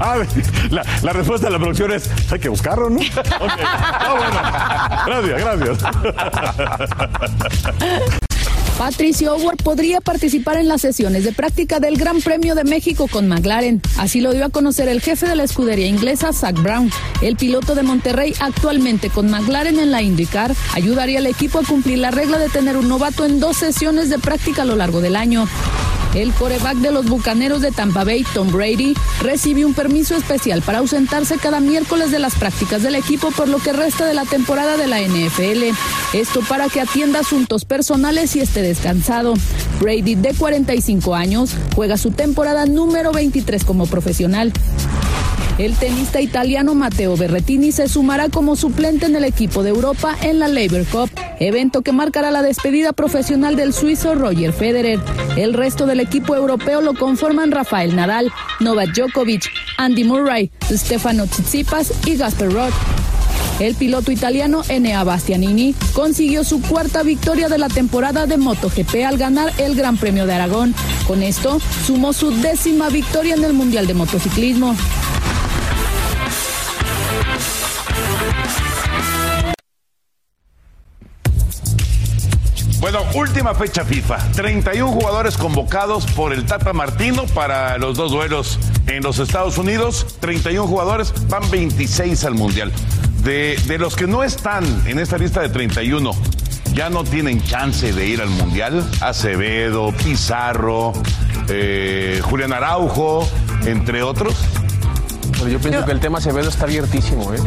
[0.00, 0.16] Ah,
[0.70, 3.00] la, la respuesta de la producción es, hay que buscarlo, ¿no?
[3.40, 3.52] Ok.
[3.62, 5.22] Ah, bueno.
[5.22, 5.78] Gracias, gracias.
[8.78, 13.28] Patricio Howard podría participar en las sesiones de práctica del Gran Premio de México con
[13.28, 13.80] McLaren.
[13.98, 16.90] Así lo dio a conocer el jefe de la escudería inglesa, Zach Brown.
[17.22, 21.98] El piloto de Monterrey, actualmente con McLaren en la IndyCar, ayudaría al equipo a cumplir
[21.98, 25.14] la regla de tener un novato en dos sesiones de práctica a lo largo del
[25.14, 25.46] año.
[26.14, 30.78] El coreback de los Bucaneros de Tampa Bay, Tom Brady, recibió un permiso especial para
[30.78, 34.76] ausentarse cada miércoles de las prácticas del equipo por lo que resta de la temporada
[34.76, 35.74] de la NFL.
[36.12, 39.34] Esto para que atienda asuntos personales y esté descansado.
[39.80, 44.52] Brady, de 45 años, juega su temporada número 23 como profesional.
[45.58, 50.40] El tenista italiano Matteo Berrettini se sumará como suplente en el equipo de Europa en
[50.40, 55.00] la Labour Cup, evento que marcará la despedida profesional del suizo Roger Federer.
[55.36, 62.06] El resto del equipo europeo lo conforman Rafael Nadal, Novak Djokovic, Andy Murray, Stefano Tsitsipas
[62.06, 62.74] y Gasper Roth.
[63.60, 69.16] El piloto italiano Enea Bastianini consiguió su cuarta victoria de la temporada de MotoGP al
[69.16, 70.74] ganar el Gran Premio de Aragón.
[71.06, 74.74] Con esto, sumó su décima victoria en el Mundial de Motociclismo.
[82.94, 84.18] Bueno, última fecha FIFA.
[84.36, 90.06] 31 jugadores convocados por el Tata Martino para los dos duelos en los Estados Unidos.
[90.20, 92.70] 31 jugadores, van 26 al Mundial.
[93.24, 96.12] De, de los que no están en esta lista de 31,
[96.72, 98.88] ya no tienen chance de ir al Mundial.
[99.00, 100.92] Acevedo, Pizarro,
[101.48, 103.28] eh, Julián Araujo,
[103.66, 104.36] entre otros.
[105.44, 107.30] Pero yo pienso Yo- que el tema Acevedo está abiertísimo.
[107.34, 107.38] ¿eh?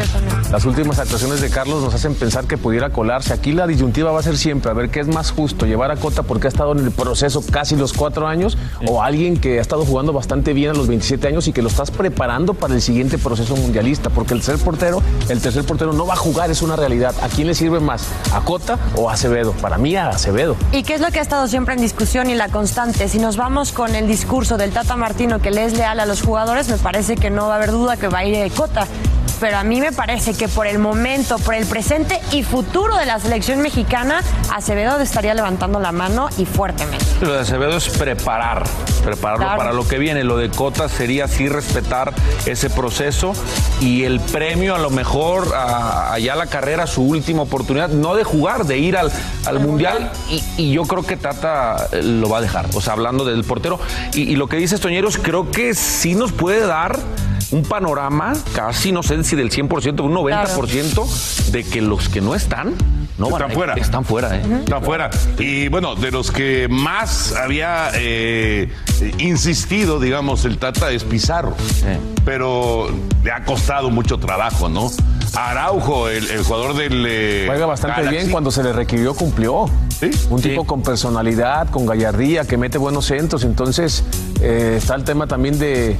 [0.51, 3.33] Las últimas actuaciones de Carlos nos hacen pensar que pudiera colarse.
[3.33, 5.95] Aquí la disyuntiva va a ser siempre a ver qué es más justo, llevar a
[5.95, 8.55] Cota porque ha estado en el proceso casi los cuatro años
[8.85, 11.69] o alguien que ha estado jugando bastante bien a los 27 años y que lo
[11.69, 14.11] estás preparando para el siguiente proceso mundialista.
[14.11, 17.15] Porque el tercer portero, el tercer portero no va a jugar, es una realidad.
[17.23, 18.03] ¿A quién le sirve más?
[18.31, 19.53] ¿A Cota o a Acevedo?
[19.53, 20.55] Para mí a Acevedo.
[20.71, 23.07] ¿Y qué es lo que ha estado siempre en discusión y la constante?
[23.09, 26.21] Si nos vamos con el discurso del Tata Martino que le es leal a los
[26.21, 28.85] jugadores, me parece que no va a haber duda que va a ir de Cota.
[29.39, 33.05] Pero a mí me parece que por el momento, por el presente y futuro de
[33.05, 34.21] la selección mexicana,
[34.51, 37.05] Acevedo estaría levantando la mano y fuertemente.
[37.21, 38.63] Lo de Acevedo es preparar,
[39.03, 39.57] prepararlo Claro.
[39.59, 40.23] para lo que viene.
[40.23, 42.15] Lo de Cota sería sí respetar
[42.47, 43.33] ese proceso
[43.79, 48.23] y el premio a lo mejor a- allá la carrera, su última oportunidad, no de
[48.23, 49.11] jugar, de ir al,
[49.45, 52.65] al Mundial y, y yo creo que Tata eh, lo va a dejar.
[52.73, 53.79] O sea, hablando del portero
[54.15, 56.97] y, y lo que dice Toñeros, creo que sí nos puede dar
[57.51, 62.35] un panorama, casi no sé si del 100%, un 90% de que los que no
[62.35, 62.73] están,
[63.17, 63.73] no van Están a- fuera.
[63.75, 64.41] Están fuera, ¿eh?
[64.59, 65.09] Está afuera.
[65.39, 68.69] Y bueno, de los que más había eh,
[69.19, 71.55] insistido, digamos, el Tata es Pizarro.
[72.25, 72.89] Pero
[73.23, 74.91] le ha costado mucho trabajo, ¿no?
[75.33, 77.05] Araujo, el, el jugador del.
[77.07, 78.17] eh, Juega bastante Galaxy.
[78.17, 79.69] bien, cuando se le requirió cumplió.
[80.29, 83.43] Un tipo con personalidad, con gallardía, que mete buenos centros.
[83.43, 84.03] Entonces
[84.41, 85.97] eh, está el tema también de,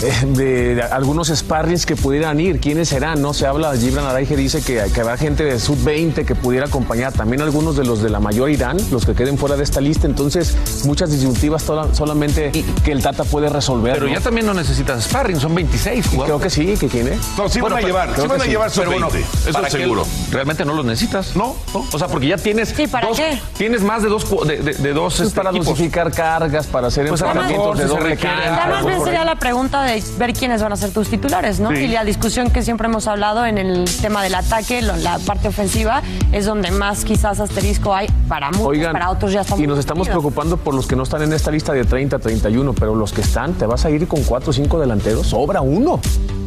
[0.00, 2.60] de, de algunos sparrings que pudieran ir.
[2.60, 3.20] ¿Quiénes serán?
[3.20, 7.12] No se habla, Gibran Araige dice que, que habrá gente de sub-20 que pudiera acompañar.
[7.12, 10.06] También algunos de los de la mayor irán, los que queden fuera de esta lista.
[10.06, 12.50] Entonces muchas disyuntivas tola- solamente
[12.84, 13.94] que el Tata puede resolver.
[13.94, 14.12] Pero ¿no?
[14.12, 16.26] ya también no necesitas sparring, son 26 jugadores.
[16.28, 17.18] Creo que sí, que tiene.
[17.36, 19.66] No, sí van a llevar, sí van a llevar sus Pero bueno, 20, eso ¿para
[19.66, 20.06] es seguro.
[20.30, 21.34] Realmente no los necesitas.
[21.36, 21.84] No, no.
[21.92, 22.72] O sea, porque ya tienes.
[22.90, 23.40] ¿para dos, qué?
[23.56, 25.68] Tienes más de dos, de, de- de dos Pues este, para equipos.
[25.68, 28.44] dosificar cargas, para hacer Pues enfrentamientos de doble cancha.
[28.44, 29.87] Ya más bien sería la pregunta de
[30.18, 31.70] ver quiénes van a ser tus titulares, ¿no?
[31.70, 31.76] Sí.
[31.84, 35.48] Y la discusión que siempre hemos hablado en el tema del ataque, lo- la parte
[35.48, 39.62] ofensiva, es donde más quizás asterisco hay para muchos, Oigan, para otros ya estamos.
[39.62, 42.72] y nos estamos preocupando por los que no están en esta lista de 30, 31,
[42.74, 46.00] pero los que están, te vas a ir con 4 o 5 delanteros, sobra uno.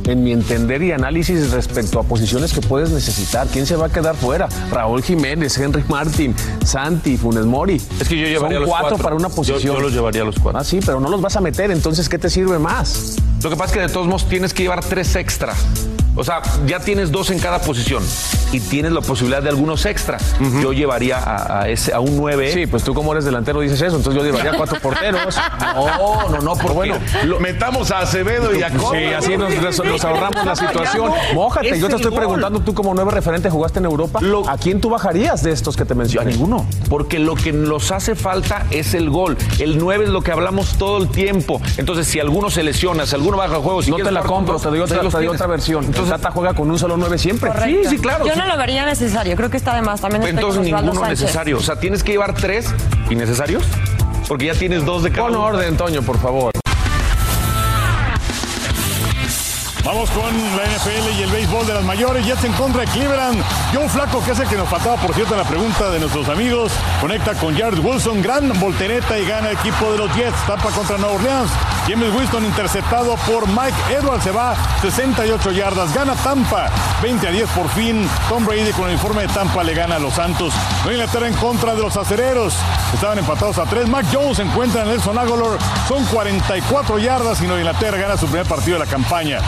[0.06, 3.46] en mi entender y análisis respecto a posiciones que puedes necesitar.
[3.48, 4.50] ¿Quién se va a quedar fuera?
[4.72, 6.34] Raúl Jiménez, Henry Martin,
[6.66, 7.76] Santi, Funes Mori.
[8.00, 9.04] Es que yo llevaría Son los cuatro, cuatro.
[9.04, 9.62] para una Yo- posición.
[9.76, 10.60] yo los llevaría a los cuatro.
[10.60, 13.18] Ah, sí, pero no los vas a meter, entonces ¿qué te sirve más?
[13.44, 15.56] Lo que pasa es que de todos modos tienes que llevar tres extra.
[16.16, 18.04] O sea, ya tienes dos en cada posición
[18.52, 20.18] y tienes la posibilidad de algunos extra.
[20.62, 22.52] Yo llevaría a, a ese, a un 9.
[22.54, 25.36] Sí, pues tú como eres delantero dices eso, entonces yo llevaría cuatro porteros.
[25.74, 26.96] No, no, no, porque bueno,
[27.40, 28.98] Metamos a Acevedo y a Córdoba.
[28.98, 31.12] Sí, así nos, ahorramos la situación.
[31.34, 32.20] Mójate, yo te estoy gol.
[32.20, 35.86] preguntando, tú como nueve referente jugaste en Europa, ¿a quién tú bajarías de estos que
[35.86, 36.32] te A mencioné?
[36.32, 36.66] ninguno.
[36.90, 39.38] Porque lo que nos hace falta es el gol.
[39.60, 41.62] El 9 es lo que hablamos todo el tiempo.
[41.78, 44.60] Entonces, si alguno se lesiona, si alguno baja el juego, si No te la compro,
[44.60, 45.42] te doy otra, los te doy tienes.
[45.42, 45.86] otra versión.
[45.86, 47.50] Entonces, Entonces, Tata juega con un solo nueve siempre.
[47.50, 47.90] Correcto.
[47.90, 48.40] Sí, sí, claro, Yo sí.
[48.40, 49.36] no lo vería necesario.
[49.36, 50.02] Creo que está de más.
[50.02, 51.22] También estoy entonces ninguno Sánchez.
[51.22, 51.58] necesario.
[51.58, 52.74] O sea, tienes que llevar tres
[53.10, 53.64] innecesarios.
[54.28, 55.46] Porque ya tienes dos de cada Pon uno.
[55.46, 56.52] orden, Toño, por favor.
[59.84, 60.24] Vamos con
[60.56, 62.26] la NFL y el béisbol de las mayores.
[62.26, 63.42] Jets en contra de Cleveland.
[63.74, 66.28] Joe Flaco, que es el que nos faltaba, por cierto, en la pregunta de nuestros
[66.28, 66.74] amigos.
[67.00, 68.22] Conecta con Jared Wilson.
[68.22, 70.36] Gran voltereta y gana el equipo de los Jets.
[70.46, 71.50] Tampa contra Nueva Orleans.
[71.88, 74.24] James Winston interceptado por Mike Edwards.
[74.24, 75.94] Se va 68 yardas.
[75.94, 76.70] Gana Tampa.
[77.02, 78.10] 20 a 10 por fin.
[78.28, 80.54] Tom Brady con el informe de Tampa le gana a los Santos.
[80.84, 82.54] Nueva Inglaterra en contra de los acereros.
[82.94, 83.88] Estaban empatados a 3.
[83.88, 85.58] Mac Jones encuentra a Nelson Aguilar.
[85.88, 89.40] Son 44 yardas y Nueva Inglaterra gana su primer partido de la campaña.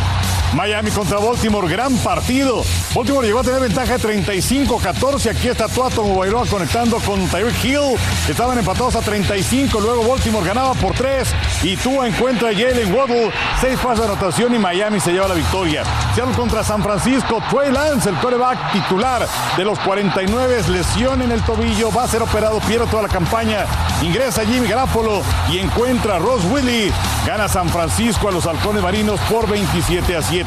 [0.56, 2.64] Miami contra Baltimore, gran partido.
[2.94, 5.32] Baltimore llegó a tener ventaja de 35-14.
[5.32, 7.98] Aquí está Tuato Bailoa conectando con Tyreek Hill.
[8.30, 9.80] Estaban empatados a 35.
[9.80, 11.28] Luego Baltimore ganaba por 3.
[11.64, 13.32] Y Tua encuentra a Jalen Waddle.
[13.62, 15.84] 6 pases de anotación y Miami se lleva la victoria.
[16.14, 17.42] Seattle contra San Francisco.
[17.50, 19.28] Trey Lance, el quarterback titular
[19.58, 20.64] de los 49.
[20.70, 21.92] Lesión en el tobillo.
[21.92, 22.60] Va a ser operado.
[22.60, 23.66] Pierde toda la campaña.
[24.04, 26.92] Ingresa Jimmy Garapolo y encuentra a Ross Willy.
[27.26, 30.43] Gana San Francisco a los halcones marinos por 27 a 7.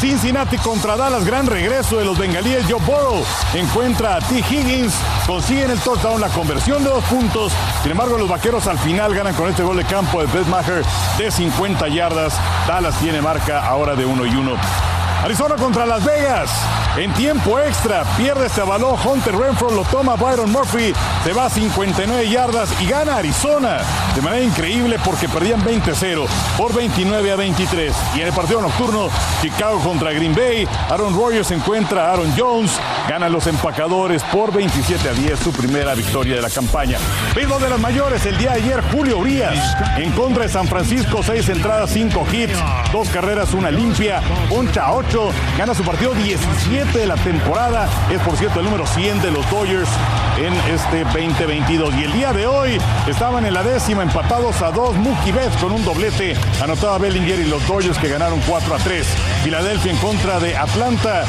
[0.00, 2.64] Cincinnati contra Dallas, gran regreso de los bengalíes.
[2.68, 3.24] Joe Burrow
[3.54, 4.38] encuentra a T.
[4.38, 4.94] Higgins,
[5.26, 7.52] consiguen el touchdown, la conversión de dos puntos.
[7.82, 10.84] Sin embargo, los vaqueros al final ganan con este gol de campo de Maher
[11.18, 12.34] de 50 yardas.
[12.66, 14.97] Dallas tiene marca ahora de 1 y 1.
[15.22, 16.50] Arizona contra Las Vegas.
[16.96, 18.96] En tiempo extra, pierde este balón.
[19.04, 20.92] Hunter Renfro lo toma Byron Murphy.
[21.24, 23.78] Se va a 59 yardas y gana Arizona
[24.14, 27.94] de manera increíble porque perdían 20-0 por 29 a 23.
[28.16, 29.08] Y en el partido nocturno,
[29.40, 30.66] Chicago contra Green Bay.
[30.90, 32.72] Aaron Rodgers encuentra a Aaron Jones.
[33.08, 36.98] Ganan los empacadores por 27 a 10, su primera victoria de la campaña.
[37.34, 39.54] Béisbol de las mayores, el día de ayer, Julio Urias
[39.96, 42.58] en contra de San Francisco, 6 entradas, 5 hits,
[42.92, 45.07] dos carreras, una limpia, poncha 8,
[45.56, 49.48] gana su partido 17 de la temporada, es por cierto el número 100 de los
[49.50, 49.88] Dodgers
[50.38, 51.94] en este 2022.
[51.94, 55.72] Y el día de hoy estaban en la décima, empatados a 2, Mookie Betts con
[55.72, 59.06] un doblete, anotaba Bellinger y los Dodgers que ganaron 4 a 3.
[59.44, 61.24] Filadelfia en contra de Atlanta.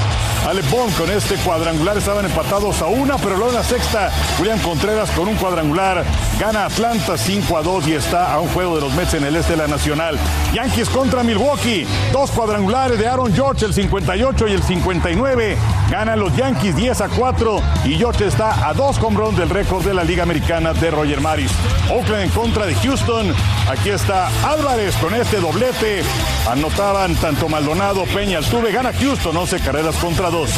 [0.47, 4.59] Ale Bond con este cuadrangular estaban empatados a una, pero luego en la sexta, Julián
[4.59, 6.03] Contreras con un cuadrangular
[6.39, 9.35] gana Atlanta 5 a 2 y está a un juego de los Mets en el
[9.35, 10.17] este de la Nacional.
[10.53, 15.57] Yankees contra Milwaukee, dos cuadrangulares de Aaron George, el 58 y el 59.
[15.89, 19.93] Ganan los Yankees 10 a 4 y George está a dos hombros del récord de
[19.93, 21.51] la Liga Americana de Roger Maris.
[21.91, 23.33] Oakland en contra de Houston.
[23.69, 26.03] Aquí está Álvarez con este doblete.
[26.49, 28.71] Anotaban tanto Maldonado, Peña, Altuve.
[28.71, 30.49] Gana Houston, 11 carreras contra 2.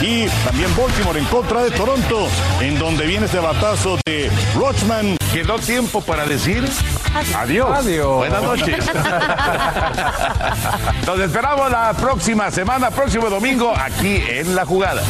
[0.00, 2.28] Y también Baltimore en contra de Toronto,
[2.60, 5.16] en donde viene este batazo de Rochman.
[5.32, 6.64] Quedó tiempo para decir
[7.36, 7.78] adiós.
[7.78, 8.16] Adiós.
[8.16, 8.86] Buenas noches.
[11.06, 15.02] Nos esperamos la próxima semana, próximo domingo, aquí en La Jugada.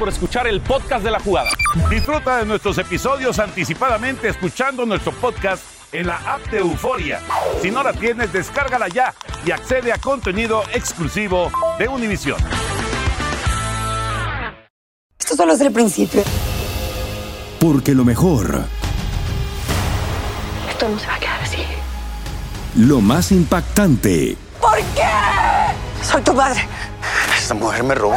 [0.00, 1.50] Por escuchar el podcast de la jugada.
[1.90, 7.20] Disfruta de nuestros episodios anticipadamente escuchando nuestro podcast en la app de Euforia.
[7.60, 12.38] Si no la tienes, descárgala ya y accede a contenido exclusivo de Univision.
[15.18, 16.22] Esto solo es el principio.
[17.60, 18.64] Porque lo mejor,
[20.70, 21.62] Esto no se va a quedar así.
[22.76, 25.08] lo más impactante, ¿Por qué?
[26.02, 26.66] Soy tu madre.
[27.36, 28.16] Esta mujer me robó.